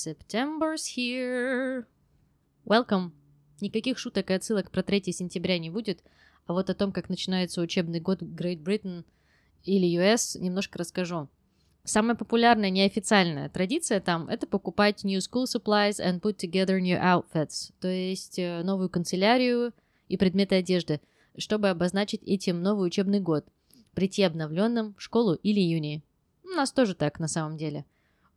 September's 0.00 0.96
here. 0.96 1.84
Welcome. 2.64 3.10
Никаких 3.60 3.98
шуток 3.98 4.30
и 4.30 4.32
отсылок 4.32 4.70
про 4.70 4.82
3 4.82 5.12
сентября 5.12 5.58
не 5.58 5.68
будет, 5.68 6.02
а 6.46 6.54
вот 6.54 6.70
о 6.70 6.74
том, 6.74 6.90
как 6.90 7.10
начинается 7.10 7.60
учебный 7.60 8.00
год 8.00 8.22
Great 8.22 8.62
Britain 8.62 9.04
или 9.64 9.86
US, 10.00 10.38
немножко 10.40 10.78
расскажу. 10.78 11.28
Самая 11.84 12.16
популярная 12.16 12.70
неофициальная 12.70 13.50
традиция 13.50 14.00
там– 14.00 14.26
это 14.30 14.46
покупать 14.46 15.04
new 15.04 15.18
school 15.18 15.44
supplies 15.44 15.98
and 15.98 16.22
put 16.22 16.38
together 16.38 16.80
new 16.80 16.98
outfits, 16.98 17.70
то 17.80 17.88
есть 17.88 18.38
э, 18.38 18.62
новую 18.62 18.88
канцелярию 18.88 19.74
и 20.08 20.16
предметы 20.16 20.54
одежды, 20.54 21.02
чтобы 21.36 21.68
обозначить 21.68 22.22
этим 22.22 22.62
новый 22.62 22.86
учебный 22.86 23.20
год, 23.20 23.44
прийти 23.92 24.22
обновленным 24.22 24.94
в 24.94 25.02
школу 25.02 25.34
или 25.34 25.60
июне. 25.60 26.02
У 26.42 26.48
нас 26.48 26.72
тоже 26.72 26.94
так 26.94 27.20
на 27.20 27.28
самом 27.28 27.58
деле. 27.58 27.84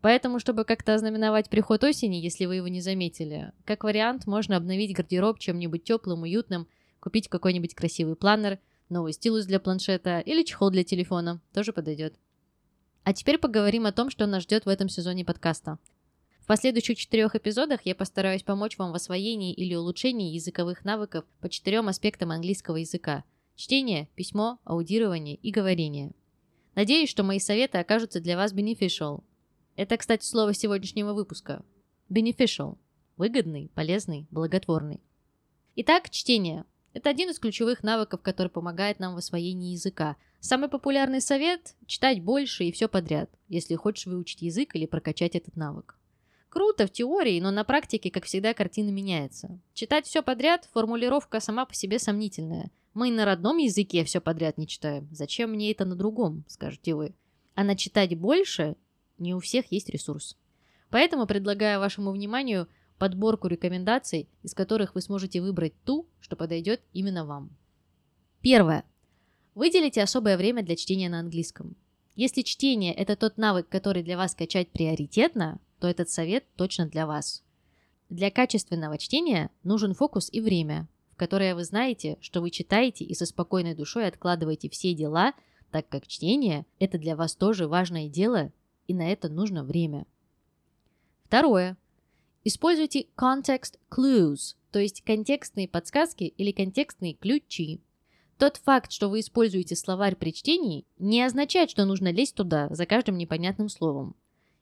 Поэтому, 0.04 0.38
чтобы 0.40 0.66
как-то 0.66 0.96
ознаменовать 0.96 1.50
приход 1.50 1.82
осени, 1.86 2.18
если 2.18 2.44
вы 2.44 2.58
его 2.58 2.68
не 2.68 2.82
заметили, 2.82 3.54
как 3.64 3.86
вариант, 3.86 4.28
можно 4.28 4.58
обновить 4.58 4.94
гардероб 4.94 5.40
чем-нибудь 5.40 5.86
теплым, 5.86 6.24
уютным, 6.24 6.68
купить 7.00 7.30
какой-нибудь 7.30 7.74
красивый 7.74 8.18
планер, 8.18 8.60
новый 8.90 9.14
стилус 9.14 9.46
для 9.46 9.62
планшета 9.62 10.20
или 10.20 10.44
чехол 10.44 10.72
для 10.72 10.84
телефона, 10.84 11.40
тоже 11.54 11.72
подойдет. 11.72 12.16
А 13.06 13.14
теперь 13.14 13.38
поговорим 13.38 13.86
о 13.86 13.94
том, 13.94 14.10
что 14.10 14.28
нас 14.28 14.44
ждет 14.44 14.66
в 14.66 14.68
этом 14.70 14.90
сезоне 14.90 15.24
подкаста. 15.24 15.80
В 16.42 16.48
последующих 16.48 16.98
четырех 16.98 17.38
эпизодах 17.38 17.86
я 17.86 17.96
постараюсь 17.96 18.44
помочь 18.44 18.78
вам 18.78 18.92
в 18.92 18.96
освоении 18.96 19.54
или 19.54 19.74
улучшении 19.74 20.34
языковых 20.34 20.84
навыков 20.84 21.24
по 21.40 21.48
четырем 21.48 21.88
аспектам 21.88 22.32
английского 22.32 22.76
языка– 22.76 23.24
чтение, 23.56 24.10
письмо, 24.16 24.60
аудирование 24.66 25.36
и 25.36 25.50
говорение. 25.50 26.12
Надеюсь, 26.76 27.10
что 27.10 27.24
мои 27.24 27.40
советы 27.40 27.78
окажутся 27.78 28.20
для 28.20 28.36
вас 28.36 28.54
beneficial. 28.54 29.24
Это, 29.76 29.98
кстати, 29.98 30.26
слово 30.26 30.54
сегодняшнего 30.54 31.14
выпуска. 31.14 31.64
Beneficial– 32.10 32.78
выгодный, 33.18 33.72
полезный, 33.74 34.28
благотворный. 34.32 35.02
Итак, 35.76 36.10
чтение. 36.10 36.66
Это 36.94 37.10
один 37.10 37.30
из 37.30 37.40
ключевых 37.40 37.84
навыков, 37.84 38.22
который 38.22 38.50
помогает 38.50 39.00
нам 39.00 39.16
в 39.16 39.18
освоении 39.18 39.74
языка– 39.74 40.16
Самый 40.46 40.68
популярный 40.68 41.22
совет– 41.22 41.74
читать 41.86 42.22
больше 42.22 42.66
и 42.66 42.74
все 42.74 42.90
подряд, 42.90 43.30
если 43.48 43.76
хочешь 43.76 44.08
выучить 44.08 44.42
язык 44.42 44.76
или 44.76 44.86
прокачать 44.86 45.38
этот 45.38 45.56
навык. 45.56 45.98
Круто 46.50 46.86
в 46.86 46.92
теории, 46.92 47.40
но 47.40 47.50
на 47.50 47.64
практике, 47.64 48.12
как 48.12 48.26
всегда, 48.26 48.54
картина 48.54 48.90
меняется. 48.90 49.58
Читать 49.74 50.06
все 50.06 50.22
подряд– 50.22 50.68
формулировка 50.74 51.40
сама 51.40 51.66
по 51.66 51.74
себе 51.74 51.98
сомнительная. 51.98 52.72
Мы 52.94 53.10
на 53.10 53.24
родном 53.24 53.56
языке 53.56 54.04
все 54.04 54.20
подряд 54.20 54.58
не 54.58 54.68
читаем. 54.68 55.08
Зачем 55.14 55.52
мне 55.52 55.72
это 55.72 55.86
на 55.86 55.96
другом, 55.96 56.44
скажете 56.50 56.94
вы. 56.94 57.16
А 57.56 57.64
на 57.64 57.78
читать 57.78 58.20
больше 58.20 58.76
не 59.24 59.34
у 59.34 59.40
всех 59.40 59.72
есть 59.72 59.90
ресурс. 59.90 60.38
Поэтому 60.90 61.26
предлагаю 61.26 61.80
вашему 61.80 62.12
вниманию 62.12 62.68
подборку 63.00 63.48
рекомендаций, 63.48 64.30
из 64.44 64.54
которых 64.54 64.94
вы 64.94 65.02
сможете 65.02 65.42
выбрать 65.42 65.74
ту, 65.84 66.08
что 66.20 66.36
подойдет 66.36 66.82
именно 66.94 67.26
вам. 67.26 67.50
Первое. 68.42 68.86
Выделите 69.56 70.04
особое 70.04 70.38
время 70.38 70.64
для 70.64 70.76
чтения 70.76 71.10
на 71.10 71.20
английском. 71.20 71.76
Если 72.16 72.44
чтение– 72.44 72.94
это 72.96 73.16
тот 73.16 73.38
навык, 73.38 73.68
который 73.70 74.04
для 74.04 74.18
вас 74.18 74.36
качать 74.36 74.70
приоритетно, 74.72 75.60
то 75.80 75.88
этот 75.88 76.10
совет 76.10 76.46
точно 76.56 76.88
для 76.88 77.08
вас. 77.08 77.44
Для 78.10 78.30
качественного 78.30 78.98
чтения 79.00 79.50
нужен 79.64 79.96
фокус 79.96 80.30
и 80.32 80.40
время, 80.40 80.88
в 81.12 81.16
которое 81.16 81.56
вы 81.56 81.64
знаете, 81.64 82.18
что 82.22 82.42
вы 82.42 82.52
читаете 82.52 83.04
и 83.04 83.16
со 83.16 83.26
спокойной 83.26 83.74
душой 83.74 84.08
откладываете 84.08 84.70
все 84.70 84.94
дела, 84.94 85.34
так 85.72 85.90
как 85.90 86.06
чтение– 86.06 86.66
это 86.80 87.00
для 87.00 87.16
вас 87.16 87.36
тоже 87.36 87.68
важное 87.68 88.08
дело, 88.08 88.52
и 88.88 88.94
на 88.94 89.12
это 89.12 89.30
нужно 89.30 89.64
время. 89.64 90.06
Второе. 91.24 91.78
Используйте 92.44 93.08
context 93.18 93.80
clues, 93.90 94.56
то 94.72 94.80
есть 94.80 95.02
контекстные 95.04 95.68
подсказки 95.68 96.24
или 96.24 96.52
контекстные 96.52 97.14
ключи. 97.14 97.82
Тот 98.38 98.58
факт, 98.58 98.92
что 98.92 99.10
вы 99.10 99.22
используете 99.22 99.76
словарь 99.76 100.16
при 100.16 100.34
чтении, 100.34 100.86
не 100.98 101.24
означает, 101.24 101.70
что 101.70 101.86
нужно 101.86 102.12
лезть 102.12 102.36
туда 102.36 102.68
за 102.72 102.86
каждым 102.86 103.18
непонятным 103.18 103.70
словом. 103.70 104.16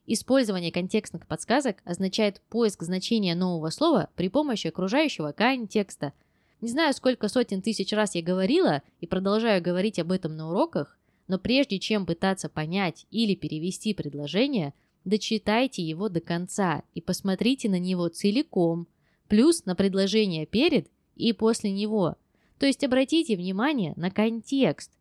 Использование 0.06 0.72
контекстных 0.72 1.26
подсказок 1.26 1.78
означает 1.84 2.40
поиск 2.48 2.82
значения 2.82 3.34
нового 3.34 3.70
слова 3.70 4.10
при 4.16 4.28
помощи 4.28 4.66
окружающего 4.66 5.32
контекста. 5.32 6.12
Не 6.60 6.68
знаю, 6.68 6.92
сколько 6.92 7.28
сотен 7.28 7.62
тысяч 7.62 7.92
раз 7.92 8.14
я 8.14 8.22
говорила 8.22 8.82
и 9.00 9.06
продолжаю 9.06 9.62
говорить 9.62 9.98
об 9.98 10.12
этом 10.12 10.36
на 10.36 10.48
уроках, 10.50 10.98
но 11.28 11.38
прежде 11.38 11.78
чем 11.78 12.06
пытаться 12.06 12.48
понять 12.48 13.06
или 13.10 13.34
перевести 13.34 13.94
предложение, 13.94 14.74
дочитайте 15.04 15.82
его 15.82 16.08
до 16.08 16.20
конца 16.20 16.82
и 16.94 17.00
посмотрите 17.00 17.68
на 17.68 17.78
него 17.78 18.08
целиком, 18.08 18.86
плюс 19.28 19.64
на 19.64 19.74
предложение 19.74 20.46
перед 20.46 20.88
и 21.16 21.32
после 21.32 21.70
него– 21.72 22.16
то 22.62 22.66
есть 22.66 22.84
обратите 22.84 23.34
внимание 23.34 23.92
на 23.96 24.12
контекст. 24.12 24.92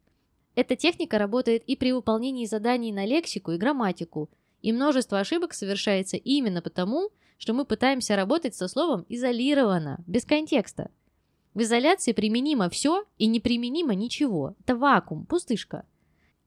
Эта 0.55 0.75
техника 0.75 1.19
работает 1.19 1.61
и 1.67 1.75
при 1.75 1.91
выполнении 1.91 2.47
заданий 2.47 2.91
на 2.91 3.05
лексику 3.05 3.51
и 3.51 3.57
грамматику, 3.57 4.31
и 4.63 4.71
множество 4.71 5.19
ошибок 5.19 5.53
совершается 5.53 6.17
именно 6.17 6.63
потому, 6.63 7.11
что 7.37 7.53
мы 7.53 7.65
пытаемся 7.65 8.15
работать 8.15 8.55
со 8.55 8.67
словом 8.67 9.05
изолированно, 9.09 10.03
без 10.07 10.25
контекста. 10.25 10.89
В 11.53 11.61
изоляции 11.61 12.13
применимо 12.13 12.67
все 12.67 13.05
и 13.19 13.27
неприменимо 13.27 13.93
ничего. 13.93 14.55
Это 14.61 14.75
вакуум, 14.75 15.27
пустышка. 15.27 15.85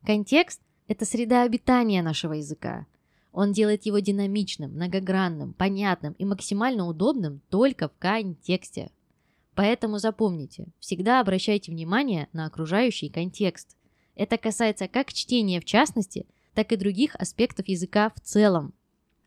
Контекст– 0.07 0.61
это 0.87 1.07
среда 1.07 1.45
обитания 1.45 2.03
нашего 2.03 2.35
языка. 2.35 2.87
Он 3.33 3.53
делает 3.53 3.87
его 3.87 4.01
динамичным, 4.01 4.73
многогранным, 4.73 5.55
понятным 5.55 6.13
и 6.19 6.27
максимально 6.27 6.87
удобным 6.87 7.41
только 7.49 7.89
в 7.89 7.97
контексте. 7.99 8.91
Поэтому 9.55 9.99
запомните, 9.99 10.67
всегда 10.79 11.21
обращайте 11.21 11.73
внимание 11.73 12.29
на 12.35 12.45
окружающий 12.45 13.09
контекст. 13.09 13.79
Это 14.15 14.37
касается 14.37 14.89
как 14.89 15.11
чтения 15.11 15.59
в 15.59 15.65
частности, 15.65 16.27
так 16.53 16.73
и 16.73 16.77
других 16.77 17.17
аспектов 17.17 17.67
языка 17.67 18.13
в 18.15 18.21
целом. 18.21 18.75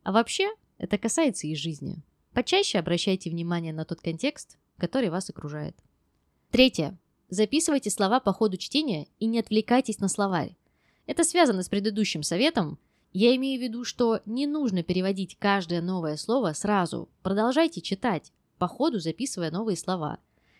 А 0.04 0.12
вообще, 0.12 0.48
это 0.78 1.00
касается 1.00 1.48
и 1.48 1.56
жизни. 1.56 2.04
Почаще 2.34 2.78
обращайте 2.78 3.32
внимание 3.32 3.74
на 3.74 3.84
тот 3.84 4.02
контекст, 4.02 4.60
который 4.78 5.10
вас 5.10 5.28
окружает. 5.32 5.76
Третье. 6.52 7.00
Записывайте 7.30 7.90
слова 7.90 8.20
по 8.20 8.32
ходу 8.32 8.58
чтения 8.58 9.08
и 9.18 9.26
не 9.26 9.40
отвлекайтесь 9.40 9.98
на 9.98 10.08
словарь. 10.08 10.56
Это 11.08 11.24
связано 11.24 11.64
с 11.64 11.70
предыдущим 11.70 12.22
советом. 12.22 12.78
Я 13.14 13.36
имею 13.38 13.60
в 13.60 13.64
виду, 13.64 13.84
что 13.84 14.20
не 14.26 14.46
нужно 14.46 14.84
переводить 14.84 15.38
каждое 15.40 15.82
новое 15.82 16.18
слово 16.18 16.54
сразу. 16.54 17.10
Продолжайте 17.24 17.82
читать, 17.82 18.32
по 18.58 18.68
ходу 18.68 19.00
записывая 19.00 19.50
новые 19.50 19.78
слова. 19.78 20.20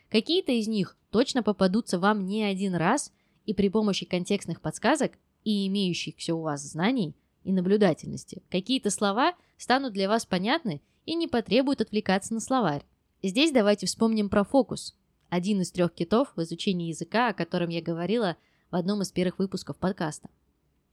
Какие-то 0.10 0.54
из 0.54 0.68
них 0.68 0.98
точно 1.12 1.44
попадутся 1.44 2.00
вам 2.00 2.26
не 2.26 2.44
один 2.44 2.76
раз, 2.76 3.12
и 3.46 3.54
при 3.54 3.70
помощи 3.70 4.06
контекстных 4.06 4.62
подсказок 4.62 5.14
и 5.44 5.68
имеющихся 5.68 6.34
у 6.34 6.42
вас 6.42 6.62
знаний 6.62 7.16
и 7.44 7.52
наблюдательности 7.52 8.42
какие-то 8.50 8.90
слова 8.90 9.34
станут 9.58 9.94
для 9.94 10.08
вас 10.08 10.26
понятны 10.26 10.82
и 11.06 11.16
не 11.16 11.28
потребуют 11.28 11.82
отвлекаться 11.82 12.34
на 12.34 12.40
словарь. 12.40 12.86
Здесь 13.22 13.52
давайте 13.52 13.86
вспомним 13.86 14.30
про 14.30 14.44
фокус. 14.44 14.96
Один 15.30 15.62
из 15.62 15.72
трех 15.72 15.94
китов 15.94 16.32
в 16.36 16.42
изучении 16.42 16.90
языка, 16.90 17.30
о 17.30 17.34
котором 17.34 17.70
я 17.70 17.82
говорила 17.82 18.38
в 18.72 18.76
одном 18.76 19.02
из 19.02 19.12
первых 19.12 19.40
выпусков 19.40 19.78
подкаста. 19.78 20.30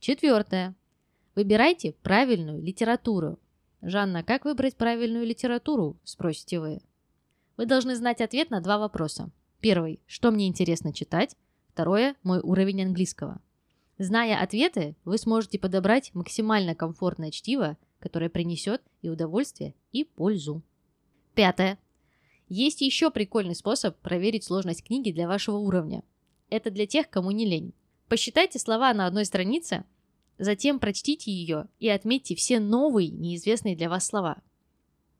Четвертое. 0.06 0.74
Выбирайте 1.34 1.94
правильную 2.02 2.60
литературу. 2.60 3.38
Жанна, 3.80 4.22
как 4.22 4.44
выбрать 4.44 4.76
правильную 4.76 5.24
литературу, 5.24 5.96
спросите 6.04 6.60
вы. 6.60 6.82
Вы 7.56 7.64
должны 7.64 7.96
знать 7.96 8.20
ответ 8.20 8.50
на 8.50 8.60
два 8.60 8.76
вопроса. 8.76 9.30
Первый– 9.60 10.00
что 10.06 10.30
мне 10.30 10.46
интересно 10.46 10.92
читать? 10.92 11.38
Второе– 11.68 12.16
мой 12.22 12.40
уровень 12.40 12.82
английского. 12.82 13.40
Зная 13.96 14.38
ответы, 14.42 14.94
вы 15.06 15.16
сможете 15.16 15.58
подобрать 15.58 16.10
максимально 16.12 16.74
комфортное 16.74 17.30
чтиво, 17.30 17.78
которое 17.98 18.28
принесет 18.28 18.82
и 19.00 19.08
удовольствие, 19.08 19.74
и 19.90 20.04
пользу. 20.04 20.60
Пятое. 21.34 21.78
Есть 22.50 22.82
еще 22.82 23.10
прикольный 23.10 23.54
способ 23.54 23.96
проверить 24.00 24.44
сложность 24.44 24.84
книги 24.84 25.12
для 25.12 25.26
вашего 25.26 25.56
уровня. 25.56 26.02
Это 26.50 26.70
для 26.70 26.86
тех, 26.86 27.08
кому 27.08 27.30
не 27.30 27.46
лень. 27.46 27.72
Посчитайте 28.06 28.58
слова 28.58 28.92
на 28.92 29.06
одной 29.06 29.24
странице, 29.24 29.84
затем 30.38 30.78
прочтите 30.78 31.30
ее 31.30 31.68
и 31.78 31.88
отметьте 31.88 32.34
все 32.34 32.60
новые, 32.60 33.10
неизвестные 33.10 33.76
для 33.76 33.88
вас 33.88 34.06
слова. 34.06 34.42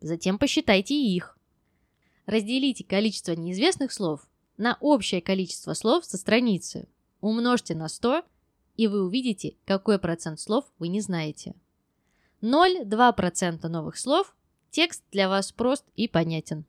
Затем 0.01 0.39
посчитайте 0.39 0.95
их. 0.95 1.39
Разделите 2.27 2.85
количество 2.85 3.33
неизвестных 3.33 3.93
слов 3.93 4.27
на 4.57 4.77
общее 4.81 5.21
количество 5.21 5.75
слов 5.75 6.05
со 6.05 6.17
страницы. 6.17 6.89
Умножьте 7.21 7.75
на 7.75 7.89
100, 7.89 8.23
и 8.77 8.87
вы 8.87 9.05
увидите, 9.05 9.57
какой 9.65 9.99
процент 9.99 10.41
слов 10.41 10.65
вы 10.79 10.89
не 10.89 11.01
знаете. 11.01 11.55
0,2% 12.43 13.67
новых 13.69 13.97
слов– 13.97 14.37
текст 14.71 15.03
для 15.11 15.29
вас 15.29 15.53
прост 15.53 15.87
и 15.97 16.09
понятен. 16.09 16.65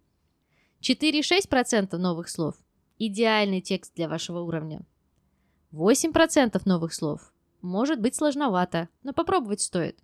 4,6% 0.81 1.97
новых 1.97 2.29
слов– 2.29 2.55
идеальный 2.99 3.61
текст 3.61 3.93
для 3.95 4.07
вашего 4.07 4.39
уровня. 4.39 4.85
8% 5.73 6.61
новых 6.65 6.93
слов 6.93 7.33
может 7.65 7.99
быть 7.99 8.15
сложновато, 8.15 8.89
но 9.03 9.13
попробовать 9.13 9.61
стоит. 9.61 9.99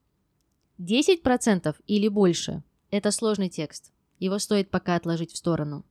10% 0.80 1.76
или 1.88 2.08
больше 2.08 2.64
Это 2.90 3.12
сложный 3.12 3.50
текст. 3.50 3.94
Его 4.20 4.38
стоит 4.40 4.70
пока 4.70 4.96
отложить 4.96 5.32
в 5.32 5.38
сторону. 5.38 5.86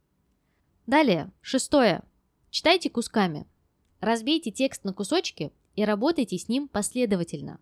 Далее, 0.87 1.33
шестое. 1.41 2.03
Читайте 2.51 2.91
кусками. 2.91 3.47
Разбейте 4.01 4.51
текст 4.51 4.85
на 4.85 4.93
кусочки 4.93 5.53
и 5.77 5.85
работайте 5.85 6.37
с 6.37 6.49
ним 6.49 6.69
последовательно. 6.69 7.61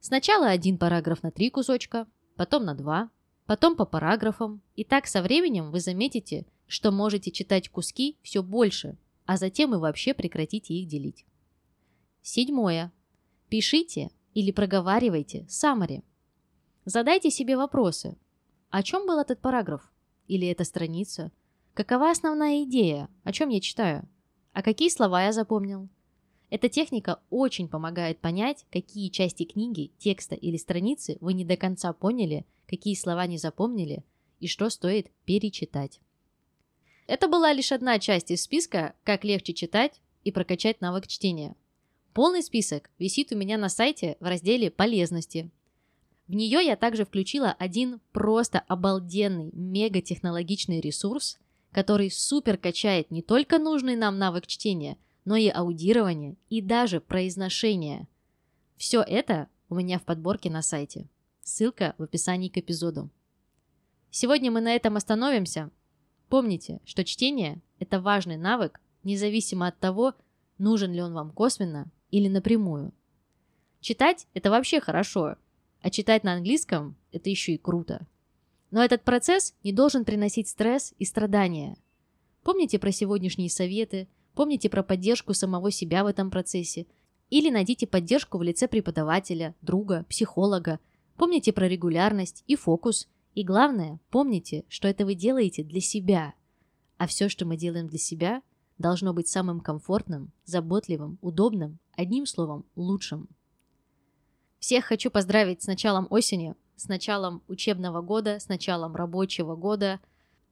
Сначала 0.00 0.48
один 0.48 0.78
параграф 0.78 1.22
на 1.22 1.30
три 1.30 1.50
кусочка, 1.50 2.08
потом 2.36 2.64
на 2.64 2.74
два, 2.74 3.10
потом 3.46 3.76
по 3.76 3.84
параграфам. 3.84 4.62
И 4.74 4.84
так 4.84 5.06
со 5.06 5.22
временем 5.22 5.70
вы 5.70 5.80
заметите, 5.80 6.46
что 6.66 6.90
можете 6.90 7.30
читать 7.30 7.68
куски 7.68 8.16
все 8.22 8.42
больше, 8.42 8.96
а 9.26 9.36
затем 9.36 9.74
и 9.74 9.78
вообще 9.78 10.14
прекратите 10.14 10.74
их 10.74 10.88
делить. 10.88 11.24
Седьмое. 12.22 12.92
Пишите 13.52 14.08
или 14.32 14.50
проговаривайте 14.50 15.40
summary. 15.46 16.02
Задайте 16.86 17.30
себе 17.30 17.58
вопросы. 17.58 18.16
О 18.70 18.82
чем 18.82 19.06
был 19.06 19.18
этот 19.18 19.42
параграф? 19.42 19.92
Или 20.26 20.48
эта 20.48 20.64
страница? 20.64 21.30
Какова 21.74 22.10
основная 22.10 22.62
идея? 22.62 23.10
О 23.24 23.32
чем 23.32 23.50
я 23.50 23.60
читаю? 23.60 24.08
А 24.54 24.62
какие 24.62 24.88
слова 24.88 25.24
я 25.24 25.32
запомнил? 25.32 25.90
Эта 26.48 26.70
техника 26.70 27.20
очень 27.28 27.68
помогает 27.68 28.20
понять, 28.20 28.64
какие 28.72 29.10
части 29.10 29.44
книги, 29.44 29.92
текста 29.98 30.34
или 30.34 30.56
страницы 30.56 31.18
вы 31.20 31.34
не 31.34 31.44
до 31.44 31.58
конца 31.58 31.92
поняли, 31.92 32.46
какие 32.66 32.94
слова 32.94 33.26
не 33.26 33.36
запомнили 33.36 34.02
и 34.40 34.46
что 34.46 34.70
стоит 34.70 35.10
перечитать. 35.26 36.00
Это 37.06 37.28
была 37.28 37.52
лишь 37.52 37.70
одна 37.70 37.98
часть 37.98 38.30
из 38.30 38.44
списка 38.44 38.94
«Как 39.04 39.24
легче 39.24 39.52
читать 39.52 40.00
и 40.24 40.32
прокачать 40.32 40.80
навык 40.80 41.06
чтения». 41.06 41.54
Полный 42.14 42.42
список 42.42 42.90
висит 42.98 43.32
у 43.32 43.36
меня 43.36 43.56
на 43.56 43.70
сайте 43.70 44.16
в 44.20 44.24
разделе 44.24 44.70
«Полезности». 44.70 45.50
В 46.28 46.34
нее 46.34 46.60
я 46.64 46.76
также 46.76 47.04
включила 47.04 47.52
один 47.58 48.00
просто 48.12 48.60
обалденный, 48.60 49.50
мега-технологичный 49.52 50.80
ресурс, 50.80 51.38
который 51.72 52.10
супер 52.10 52.58
качает 52.58 53.10
не 53.10 53.22
только 53.22 53.58
нужный 53.58 53.96
нам 53.96 54.18
навык 54.18 54.46
чтения, 54.46 54.98
но 55.24 55.36
и 55.36 55.48
аудирование 55.48 56.36
и 56.50 56.60
даже 56.60 57.00
произношение. 57.00 58.06
Все 58.76 59.00
это 59.00 59.48
у 59.68 59.74
меня 59.74 59.98
в 59.98 60.02
подборке 60.02 60.50
на 60.50 60.60
сайте. 60.60 61.08
Ссылка 61.42 61.94
в 61.96 62.02
описании 62.02 62.48
к 62.48 62.58
эпизоду. 62.58 63.10
Сегодня 64.10 64.50
мы 64.50 64.60
на 64.60 64.74
этом 64.74 64.96
остановимся. 64.96 65.70
Помните, 66.28 66.80
что 66.84 67.04
чтение– 67.04 67.62
это 67.78 68.00
важный 68.00 68.36
навык, 68.36 68.80
независимо 69.02 69.66
от 69.66 69.78
того, 69.78 70.14
нужен 70.62 70.92
ли 70.92 71.02
он 71.02 71.12
вам 71.12 71.30
косвенно 71.30 71.90
или 72.10 72.28
напрямую. 72.28 72.92
Читать– 73.80 74.28
это 74.34 74.50
вообще 74.50 74.80
хорошо, 74.80 75.34
а 75.80 75.90
читать 75.90 76.22
на 76.22 76.34
английском– 76.34 76.96
это 77.12 77.28
еще 77.28 77.52
и 77.54 77.58
круто. 77.58 78.06
Но 78.70 78.82
этот 78.82 79.02
процесс 79.02 79.54
не 79.64 79.72
должен 79.72 80.04
приносить 80.04 80.48
стресс 80.48 80.94
и 80.98 81.04
страдания. 81.04 81.76
Помните 82.44 82.78
про 82.78 82.92
сегодняшние 82.92 83.50
советы, 83.50 84.08
помните 84.34 84.70
про 84.70 84.82
поддержку 84.82 85.34
самого 85.34 85.70
себя 85.70 86.04
в 86.04 86.06
этом 86.06 86.30
процессе, 86.30 86.86
или 87.28 87.50
найдите 87.50 87.86
поддержку 87.86 88.38
в 88.38 88.42
лице 88.42 88.68
преподавателя, 88.68 89.54
друга, 89.62 90.04
психолога. 90.08 90.78
Помните 91.16 91.52
про 91.52 91.66
регулярность 91.66 92.44
и 92.46 92.56
фокус. 92.56 93.08
И 93.34 93.42
главное, 93.42 93.98
помните, 94.10 94.64
что 94.68 94.86
это 94.86 95.04
вы 95.04 95.14
делаете 95.14 95.64
для 95.64 95.80
себя. 95.80 96.34
А 96.98 97.06
все, 97.06 97.28
что 97.28 97.46
мы 97.46 97.56
делаем 97.56 97.88
для 97.88 97.98
себя, 97.98 98.42
должно 98.82 99.14
быть 99.14 99.28
самым 99.28 99.60
комфортным, 99.60 100.30
заботливым, 100.44 101.18
удобным, 101.22 101.78
одним 101.96 102.26
словом, 102.26 102.66
лучшим. 102.76 103.28
Всех 104.58 104.84
хочу 104.84 105.10
поздравить 105.10 105.62
с 105.62 105.66
началом 105.66 106.06
осени, 106.10 106.54
с 106.76 106.88
началом 106.88 107.42
учебного 107.48 108.02
года, 108.02 108.38
с 108.38 108.48
началом 108.48 108.94
рабочего 108.94 109.56
года. 109.56 110.00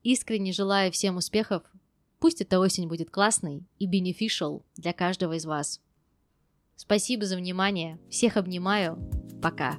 Искренне 0.03 0.53
желаю 0.53 0.91
всем 0.91 1.17
успехов. 1.17 1.63
Пусть 2.19 2.41
эта 2.41 2.59
осень 2.59 2.89
будет 2.89 3.11
классной 3.11 3.65
и 3.79 3.87
beneficial 3.87 4.63
для 4.77 4.93
каждого 4.93 5.35
из 5.35 5.45
вас. 5.45 5.81
Спасибо 6.77 7.27
за 7.27 7.37
внимание. 7.37 7.99
Всех 8.09 8.37
обнимаю. 8.37 8.99
Пока. 9.43 9.79